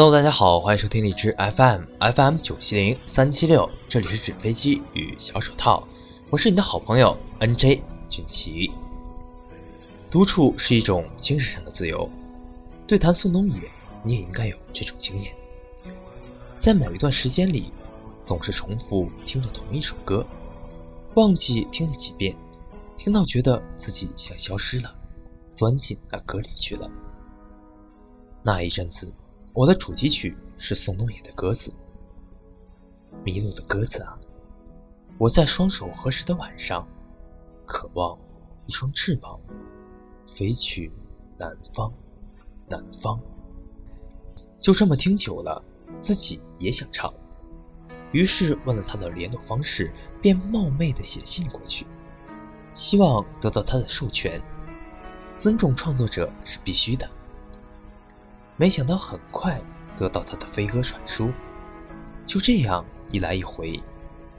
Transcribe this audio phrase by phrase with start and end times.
[0.00, 5.82] Hello，大家好，欢迎收听荔枝 FM FM 九七零三七六，这里是纸飞机与小手套，
[6.30, 8.70] 我是你的好朋友 NJ 俊奇。
[10.08, 12.08] 独处是一种精神上的自由，
[12.86, 13.60] 对谈宋冬野，
[14.04, 15.34] 你也应该有这种经验。
[16.60, 17.72] 在某一段时间里，
[18.22, 20.24] 总是重复听着同一首歌，
[21.14, 22.36] 忘记听了几遍，
[22.96, 24.94] 听到觉得自己像消失了，
[25.52, 26.88] 钻进那歌里去了。
[28.44, 29.12] 那一阵子。
[29.58, 31.74] 我的主题曲是宋冬野的鸽子，
[33.24, 34.16] 迷路的鸽子啊！
[35.18, 36.86] 我在双手合十的晚上，
[37.66, 38.16] 渴望
[38.66, 39.36] 一双翅膀，
[40.28, 40.92] 飞去
[41.36, 41.92] 南方，
[42.68, 43.20] 南方。
[44.60, 45.60] 就这么听久了，
[46.00, 47.12] 自己也想唱，
[48.12, 51.84] 于是问了他的联络方式，便冒昧的写信过去，
[52.72, 54.40] 希望得到他的授权。
[55.34, 57.10] 尊重创作者是必须的。
[58.60, 59.60] 没想到很快
[59.96, 61.32] 得到他的飞鸽传书，
[62.26, 63.80] 就这样一来一回，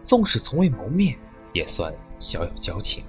[0.00, 1.18] 纵使从未谋面，
[1.52, 3.04] 也算小有交情。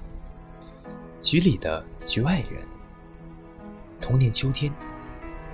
[1.21, 2.67] 局里的局外人。
[4.01, 4.69] 同年秋天，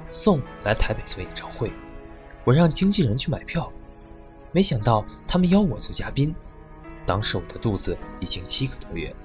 [0.09, 1.72] 宋来台北做演唱会，
[2.44, 3.72] 我让经纪人去买票，
[4.52, 6.34] 没想到他们邀我做嘉宾。
[7.06, 9.16] 当时我的肚子已经七个多月，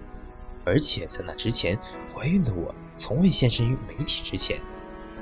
[0.66, 1.78] 而且在那之前
[2.14, 4.60] 怀孕的我从未现身于媒体之前。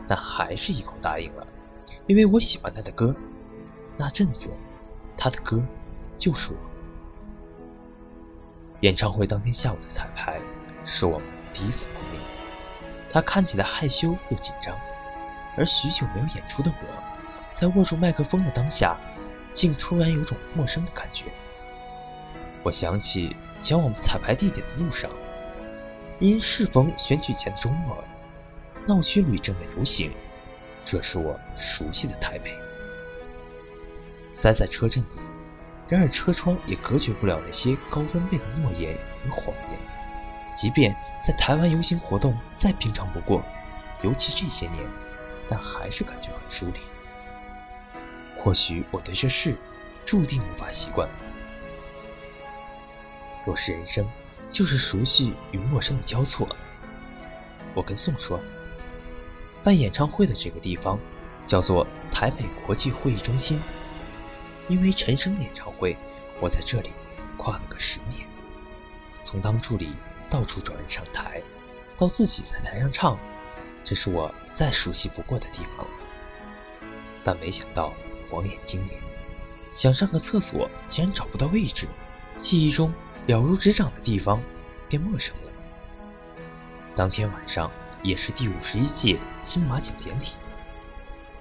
[0.08, 1.46] 但还是一口答应了，
[2.06, 3.14] 因为我喜欢他的歌。
[3.98, 4.50] 那阵子，
[5.16, 5.62] 他的歌
[6.16, 6.58] 就是我。
[8.80, 10.38] 演唱会当天下午的彩排，
[10.84, 12.20] 是我们第一次碰面。
[13.10, 14.76] 他看起来害羞又紧张，
[15.56, 16.86] 而许久没有演出的我，
[17.54, 18.98] 在握住麦克风的当下，
[19.52, 21.24] 竟突然有种陌生的感觉。
[22.62, 25.10] 我想起前往彩排地点的路上，
[26.20, 27.96] 因适逢选举前的周末。
[28.86, 30.12] 闹区里正在游行，
[30.84, 32.56] 这是我熟悉的台北。
[34.30, 35.08] 塞在车阵里，
[35.88, 39.78] 然而车窗也隔绝不了那些高分贝的诺言与谎言。
[40.54, 43.42] 即便在台湾游行活动再平常不过，
[44.02, 44.78] 尤其这些年，
[45.48, 46.80] 但还是感觉很疏离。
[48.38, 49.56] 或许我对这事
[50.04, 51.08] 注定无法习惯。
[53.44, 54.08] 若是人生，
[54.48, 56.48] 就是熟悉与陌生的交错。
[57.74, 58.40] 我跟宋说。
[59.66, 60.96] 办演唱会的这个地方
[61.44, 63.60] 叫做台北国际会议中心。
[64.68, 65.96] 因为陈升的演唱会，
[66.40, 66.92] 我在这里
[67.36, 68.24] 跨了个十年，
[69.24, 69.92] 从当助理
[70.30, 71.42] 到处找人上台，
[71.96, 73.18] 到自己在台上唱，
[73.82, 75.84] 这是我再熟悉不过的地方。
[77.24, 77.92] 但没想到
[78.30, 79.00] 晃眼经年，
[79.72, 81.88] 想上个厕所竟然找不到位置，
[82.38, 82.94] 记忆中
[83.26, 84.40] 了如指掌的地方
[84.88, 85.50] 变陌生了。
[86.94, 87.68] 当天晚上。
[88.02, 90.26] 也是第五十一届金马奖典礼。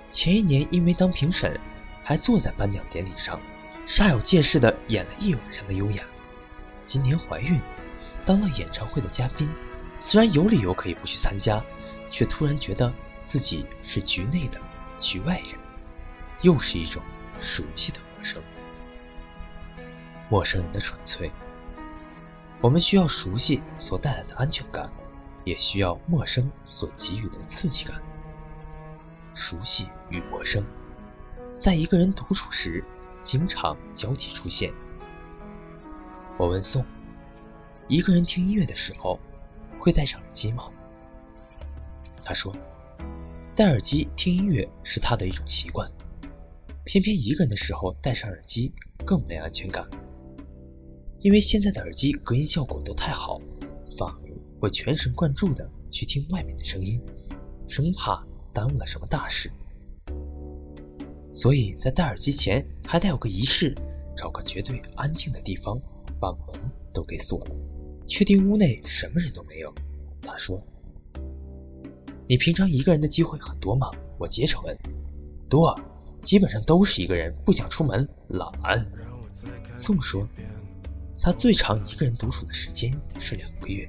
[0.09, 1.59] 前一年因为当评审，
[2.03, 3.39] 还坐在颁奖典礼上，
[3.85, 6.03] 煞有介事的演了一晚上的优雅。
[6.83, 7.59] 今年怀孕，
[8.23, 9.49] 当了演唱会的嘉宾，
[9.99, 11.63] 虽然有理由可以不去参加，
[12.09, 12.93] 却突然觉得
[13.25, 14.61] 自己是局内的
[14.97, 15.59] 局外人，
[16.41, 17.01] 又是一种
[17.37, 18.41] 熟悉的陌生。
[20.29, 21.31] 陌生人的纯粹，
[22.61, 24.91] 我们需要熟悉所带来的安全感。
[25.45, 28.01] 也需要陌生所给予的刺激感。
[29.33, 30.63] 熟悉与陌生，
[31.57, 32.83] 在一个人独处时，
[33.21, 34.73] 经常交替出现。
[36.37, 36.85] 我问宋
[37.87, 39.19] ：“一个人听音乐的时候，
[39.79, 40.63] 会戴上耳机吗？”
[42.23, 42.53] 他说
[43.55, 45.89] ：“戴耳机听音乐是他的一种习惯，
[46.83, 48.73] 偏偏一个人的时候戴上耳机
[49.05, 49.87] 更没安全感，
[51.19, 53.39] 因为现在的耳机隔音效果都太好，
[53.97, 54.11] 反。”
[54.65, 56.99] 会全神贯注的去听外面的声音，
[57.67, 59.51] 生怕耽误了什么大事。
[61.31, 63.75] 所以在戴耳机前还得有个仪式，
[64.17, 65.79] 找个绝对安静的地方，
[66.19, 66.59] 把门
[66.91, 67.55] 都给锁了，
[68.07, 69.71] 确定屋内什么人都没有。
[70.23, 70.59] 他说
[72.27, 73.87] ：“你平常一个人的机会很多吗？”
[74.17, 74.75] 我接着问
[75.47, 75.79] ：“多，
[76.23, 78.83] 基本上都是一个人，不想出门，懒。”
[79.77, 80.27] 宋说
[81.21, 83.87] ：“他最长一个人独处的时间是两个月。”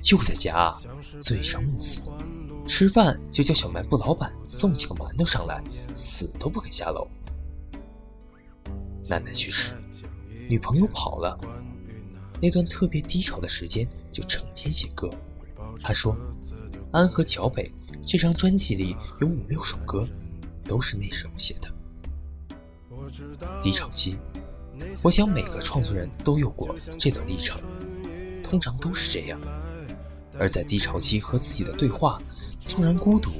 [0.00, 0.74] 就在家，
[1.20, 2.00] 醉生梦死，
[2.66, 5.62] 吃饭就叫小卖部老板送几个馒头上来，
[5.94, 7.06] 死都不肯下楼。
[9.08, 9.74] 奶奶去世，
[10.48, 11.38] 女朋友跑了，
[12.40, 15.10] 那段特别低潮的时间就成天写歌。
[15.82, 16.14] 他说，
[16.92, 17.70] 《安河桥北》
[18.06, 20.06] 这张专辑里有五六首歌，
[20.64, 21.68] 都是那时候写的。
[23.62, 24.16] 低潮期，
[25.02, 27.60] 我想每个创作人都有过这段历程，
[28.42, 29.40] 通常都是这样。
[30.38, 32.20] 而在低潮期和自己的对话，
[32.60, 33.30] 纵然孤独，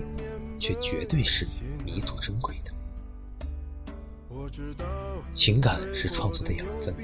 [0.59, 1.47] 却绝对是
[1.85, 2.73] 弥足珍贵的。
[5.33, 6.95] 情感是创作的养分，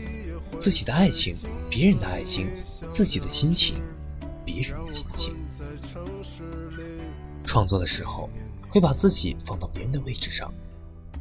[0.58, 1.36] 自己的爱情，
[1.70, 2.48] 别人的爱情，
[2.90, 3.76] 自己的心情，
[4.44, 5.34] 别人的心情。
[7.44, 8.28] 创作的时候，
[8.68, 10.52] 会把自己放到别人的位置上。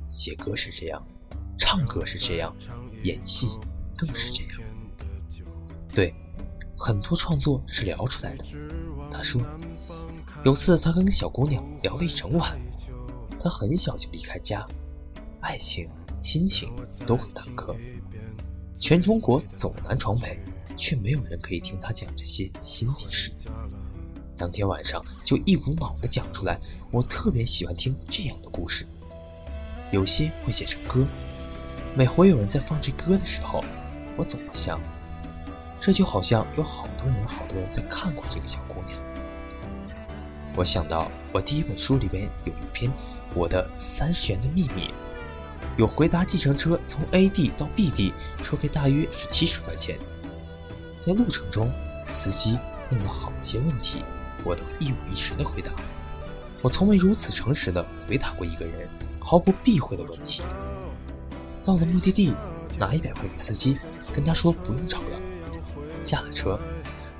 [0.09, 1.05] 写歌是这样，
[1.57, 2.55] 唱歌是这样，
[3.03, 3.49] 演戏
[3.95, 4.51] 更是这样。
[5.93, 6.13] 对，
[6.77, 8.45] 很多创作是聊出来的。
[9.11, 9.41] 他说，
[10.43, 12.59] 有次他跟小姑娘聊了一整晚，
[13.39, 14.67] 他很小就离开家，
[15.39, 15.89] 爱情、
[16.21, 16.69] 亲情
[17.05, 17.75] 都很坎坷，
[18.77, 20.39] 全中国走南闯北，
[20.75, 23.31] 却没有人可以听他讲这些心底事。
[24.37, 26.59] 当天晚上就一股脑的讲出来。
[26.91, 28.85] 我特别喜欢听这样的故事，
[29.91, 31.05] 有些会写成歌。
[31.93, 33.63] 每回有人在放这歌的时候，
[34.17, 34.79] 我总会想，
[35.79, 38.97] 这就好像有好多人、好多人在看过这个小姑娘。
[40.55, 42.89] 我想到我第一本书里边有一篇
[43.33, 44.87] 《我的三十元的秘密》，
[45.77, 49.99] 有回答计程车从 A 地到 B 地车费大约是七十块钱，
[50.99, 51.71] 在路程中
[52.13, 52.57] 司机
[52.89, 54.03] 问了好些问题。
[54.43, 55.71] 我都一五一十的回答，
[56.61, 58.87] 我从未如此诚实的回答过一个人
[59.19, 60.43] 毫不避讳的问题。
[61.63, 62.31] 到了目的地，
[62.79, 63.75] 拿一百块给司机，
[64.13, 65.19] 跟他说不用找了。
[66.05, 66.59] 下了车，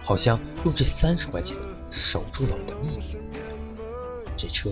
[0.04, 1.58] 好像用这三十块钱
[1.90, 3.18] 守住了我的秘密。
[4.38, 4.70] 这车，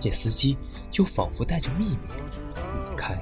[0.00, 0.56] 这司机
[0.90, 1.98] 就仿佛带着秘密
[2.90, 3.18] 离开。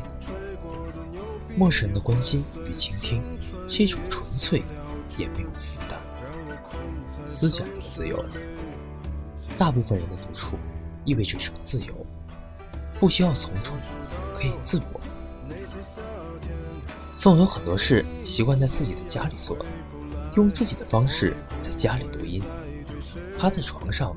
[1.56, 3.22] 陌生人的关心与倾听，
[3.68, 4.62] 是一种纯粹，
[5.16, 6.00] 也没有负担。
[7.24, 8.24] 思想的自由。
[9.56, 10.56] 大部分人的独处
[11.04, 11.94] 意味着一种自由，
[12.98, 13.76] 不需要从众，
[14.34, 15.00] 可以自我。
[17.12, 19.56] 宋有很多事习惯在自己的家里做，
[20.36, 22.42] 用自己的方式在家里读音，
[23.38, 24.16] 趴在床上，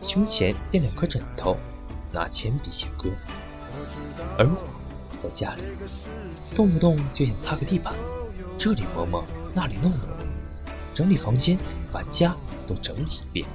[0.00, 1.56] 胸前垫两颗枕头，
[2.12, 3.10] 拿铅笔写歌。
[4.38, 4.58] 而我
[5.18, 5.62] 在家里，
[6.54, 7.92] 动不动就想擦个地板，
[8.56, 10.08] 这里摸摸，那里弄弄，
[10.94, 11.58] 整理房间，
[11.92, 13.46] 把家都整理一遍。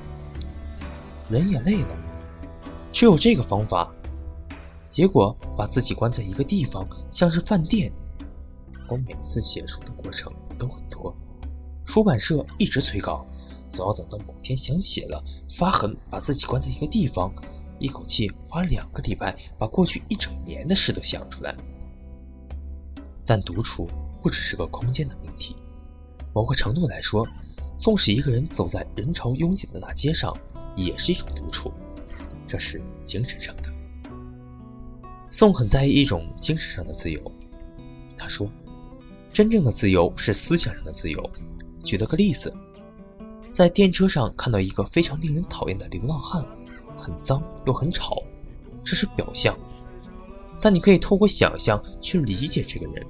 [1.29, 1.97] 人也累了，
[2.91, 3.89] 只有这个方法。
[4.89, 7.89] 结果把自己关在一个地方，像是饭店。
[8.89, 10.29] 我每次写书的过程
[10.59, 10.83] 都很，
[11.85, 13.25] 出版社一直催稿，
[13.69, 17.33] 总要等到某天想写了，发狠把自己关在一个地方，
[17.79, 21.55] 一口气花两个礼拜把过去一整年的事都想出来。
[23.25, 23.87] 但独处
[24.21, 25.55] 不只是个空间的命题，
[26.33, 27.27] 某个程度来说，
[27.77, 30.35] 纵使一个人走在人潮拥挤的大街上。
[30.73, 31.69] 也是一种独处，
[32.47, 33.63] 这是精神上的。
[35.29, 37.21] 宋很在意一种精神上的自由。
[38.17, 38.49] 他说
[39.33, 41.29] ：“真正的自由是思想上的自由。”
[41.81, 42.53] 举了个例子，
[43.49, 46.45] 在电车上看到一个非常令人讨厌的流浪汉，
[46.95, 48.21] 很脏又很吵，
[48.83, 49.57] 这是表象。
[50.61, 53.05] 但你可以透过想象去理解这个人，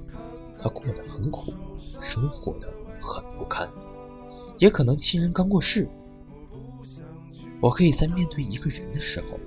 [0.58, 1.52] 他过得很苦，
[2.00, 3.70] 生活的很不堪，
[4.58, 5.86] 也可能亲人刚过世。
[7.60, 9.38] 我可以在面对一个人的时候，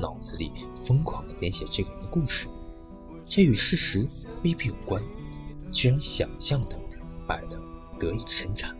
[0.00, 0.52] 脑子里
[0.84, 2.46] 疯狂地编写这个人的故事，
[3.26, 4.06] 这与事实
[4.44, 5.02] 未必有关，
[5.72, 6.78] 却让想象的
[7.26, 7.58] 摆的
[7.98, 8.74] 得以伸展。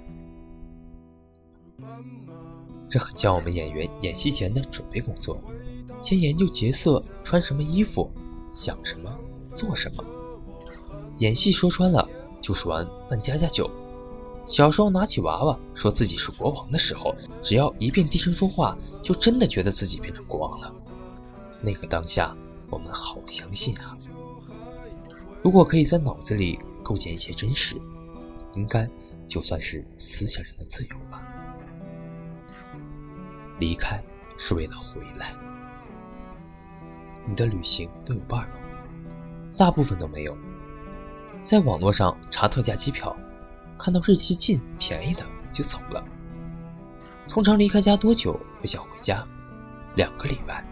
[2.88, 5.38] 这很像我们演员演戏前的准备工作，
[6.00, 8.10] 先研究角色穿什么衣服，
[8.52, 9.10] 想什么，
[9.54, 10.04] 做什么。
[11.18, 12.08] 演戏说穿了
[12.40, 13.70] 就是玩扮家家酒。
[14.46, 20.74] 小时候拿起娃娃说自己是国王的时候，只要一遍低声说话，就真的觉得自己变成国王了。
[21.60, 22.34] 那个当下，
[22.70, 23.98] 我们好相信啊！
[25.42, 27.76] 如果可以在脑子里构建一些真实，
[28.54, 28.88] 应该
[29.28, 31.24] 就算是思想上的自由吧。
[33.60, 34.02] 离开
[34.36, 35.32] 是为了回来。
[37.26, 38.54] 你的旅行都有伴吗？
[39.56, 40.36] 大部分都没有。
[41.44, 43.16] 在网络上查特价机票。
[43.78, 46.04] 看到日期近、便宜的就走了。
[47.28, 49.24] 通常离开家多久会想回家？
[49.94, 50.66] 两个礼拜。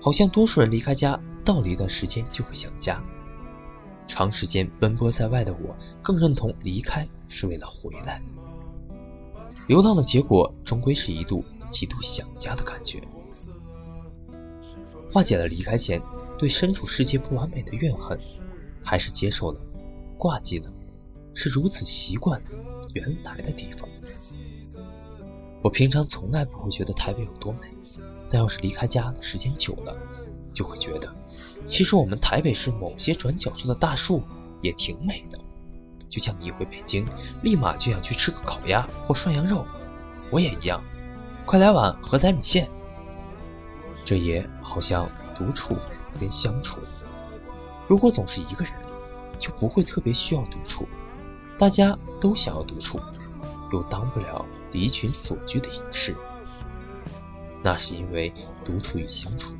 [0.00, 2.98] 好像多数人离开家到了一段时间就会想家。
[4.06, 8.22] 长时间奔波在外的我，更认同离开是为了回来。
[9.66, 13.02] 流浪的结果终归是一度极度想家的感觉，
[15.12, 16.00] 化解了离开前
[16.38, 18.18] 对身处世界不完美的怨恨，
[18.84, 19.60] 还是接受了，
[20.16, 20.72] 挂记了。
[21.34, 22.42] 是如此习惯
[22.94, 23.86] 原来的地方。
[25.62, 27.68] 我平常从来不会觉得台北有多美，
[28.30, 29.94] 但要是离开家的时间久了，
[30.56, 31.14] 就会觉得，
[31.66, 34.22] 其实我们台北市某些转角处的大树
[34.62, 35.38] 也挺美的。
[36.08, 37.06] 就像你一回北京，
[37.42, 39.66] 立马就想去吃个烤鸭或涮羊肉，
[40.30, 40.82] 我也一样。
[41.44, 42.66] 快来碗河仔米线。
[44.02, 45.76] 这也好像独处
[46.18, 46.80] 跟相处，
[47.86, 48.72] 如果总是一个人，
[49.36, 50.88] 就不会特别需要独处。
[51.58, 52.98] 大家都想要独处，
[53.72, 56.16] 又当不了离群所居的隐士。
[57.62, 58.32] 那是因为
[58.64, 59.54] 独处与相处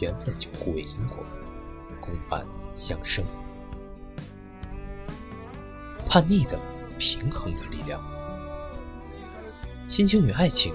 [0.00, 1.18] 原本就互为因果，
[2.00, 3.24] 共伴相生。
[6.06, 6.58] 叛逆的、
[6.98, 8.02] 平衡的力量，
[9.86, 10.74] 亲情与爱情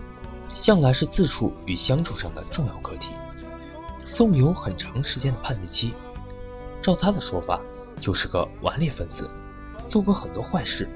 [0.54, 3.10] 向来是自处与相处上的重要课题。
[4.04, 5.94] 宋有很长时间的叛逆期，
[6.82, 7.60] 照他的说法，
[8.00, 9.30] 就是个顽劣分子，
[9.88, 10.88] 做过很多坏事，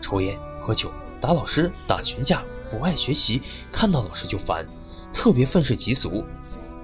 [0.00, 4.66] 抽烟、喝酒、打老师、打群架，不爱学习，看到老师就烦，
[5.12, 6.22] 特别愤世嫉俗，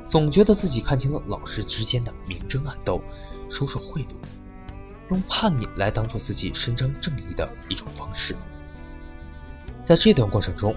[0.09, 3.03] 总觉得自己看清了老师之间的明争暗斗，
[3.49, 4.15] 收受贿赂，
[5.11, 8.37] 用叛逆来当做自己伸张正义的一种方式。
[9.85, 10.75] 在这段过程中，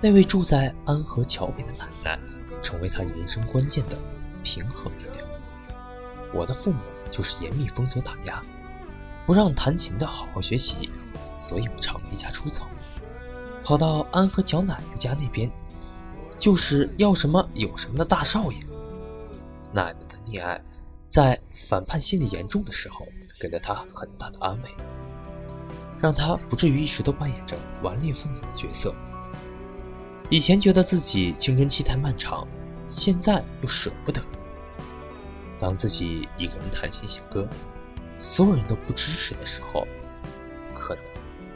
[0.00, 2.18] 那位住在安河桥北的奶奶，
[2.62, 3.98] 成为他人生关键的。
[4.42, 5.28] 平衡力量。
[6.32, 6.78] 我的父母
[7.10, 8.42] 就是严密封锁打压，
[9.26, 10.88] 不让弹琴的好好学习，
[11.38, 12.62] 所以我常离家出走，
[13.62, 15.52] 跑到安和桥奶奶家那边，
[16.38, 18.58] 就是要什么有什么的大少爷。
[19.72, 20.60] 奶奶的溺爱，
[21.08, 23.06] 在反叛心理严重的时候，
[23.40, 24.70] 给了他很大的安慰，
[26.00, 28.94] 让他不至于一直都扮演着顽劣分子的角色。
[30.28, 32.46] 以前觉得自己青春期太漫长。
[32.88, 34.20] 现在又舍不得。
[35.60, 37.46] 当自己一个人弹琴写歌，
[38.18, 39.86] 所有人都不支持的时候，
[40.74, 41.04] 可能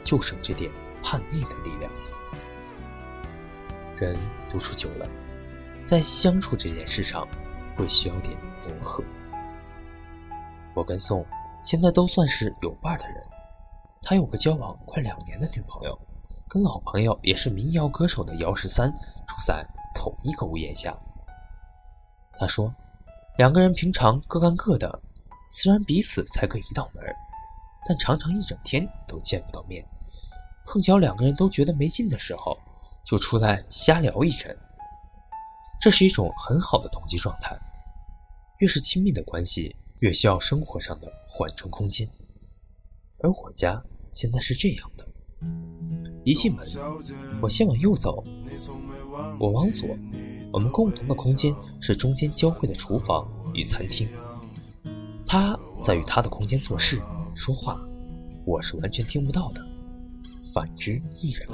[0.01, 0.71] 就剩这点
[1.03, 1.99] 叛逆的力量了。
[3.99, 4.17] 人
[4.49, 5.05] 独处久了，
[5.85, 7.27] 在相处这件事上，
[7.77, 9.03] 会需要点磨合。
[10.73, 11.25] 我跟宋
[11.61, 13.23] 现在都算是有伴的人，
[14.01, 15.97] 他有个交往快两年的女朋友，
[16.49, 20.97] 跟老朋友也是民谣歌手的姚十三住在同一个屋檐下。
[22.37, 22.73] 他说
[23.37, 25.01] ：“两个人平常各干各的，
[25.49, 27.03] 虽然彼此才隔一道门，
[27.87, 29.85] 但常常一整天都见不到面。
[30.65, 32.57] 碰巧两个人都觉得没劲的时候，
[33.05, 34.57] 就出来瞎聊一阵。
[35.85, 37.55] 这是一种很好的同居状态。
[38.57, 42.09] 越是亲密的关系，越需要生活上的缓冲空间。
[43.19, 43.79] 而我家
[44.11, 45.07] 现在是这样的：
[46.23, 46.65] 一进门，
[47.39, 48.25] 我先往右走，
[49.39, 49.87] 我往左。”
[50.51, 54.09] 我们共同的空间是中间交汇的厨房与餐厅，
[55.23, 56.99] 他在与他的空间做事
[57.35, 57.79] 说话，
[58.43, 59.63] 我是完全听不到的，
[60.51, 61.47] 反之亦然。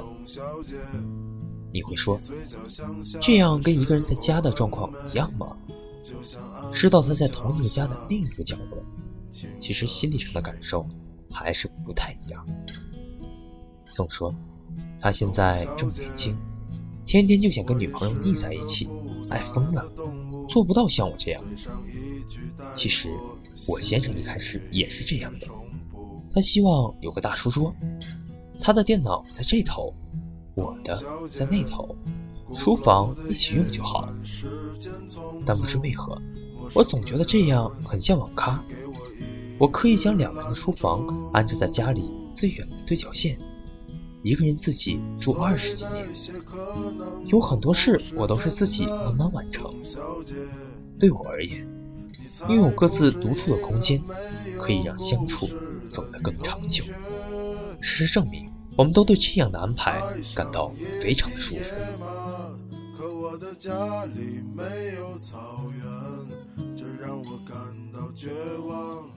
[1.72, 2.18] 你会说，
[3.20, 5.56] 这样跟一个人在家的状况一样吗？
[6.74, 8.82] 知道他在同一个家的另一个角落，
[9.60, 10.86] 其实心理上的感受
[11.30, 12.46] 还是不太一样。
[13.88, 14.34] 宋说，
[15.00, 16.36] 他现在这么年轻。
[17.04, 18.88] 天天就想跟女朋友腻在一起，
[19.28, 19.92] 爱疯了，
[20.48, 21.44] 做不到像我这样。
[22.76, 23.10] 其实
[23.66, 25.48] 我先生一开始也是这样的，
[26.32, 27.74] 他希望有个大书桌，
[28.60, 29.92] 他的电脑在这头，
[30.54, 31.96] 我的在那头，
[32.54, 34.14] 书房一起用就好了。
[35.46, 36.20] 但不知为何，
[36.74, 38.62] 我总觉得这样很像网咖。
[39.58, 43.38] 我刻意将两个人的书房安置在家里最远的对角线。
[44.22, 46.06] 一个人自己住二十几年，
[47.26, 49.74] 有很多事我都是自己慢慢完成。
[50.98, 51.66] 对我而言，
[52.48, 54.00] 拥有各自独处的空间，
[54.58, 55.48] 可以让相处
[55.90, 56.84] 走得更长久。
[57.80, 60.00] 事实证明，我们都对这样的安排
[60.34, 61.74] 感到非常的舒服。
[62.98, 64.62] 可我的家里没
[64.96, 67.56] 有草原，这让我感
[67.92, 68.28] 到绝
[68.66, 69.10] 望。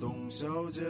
[0.00, 0.80] 董小姐。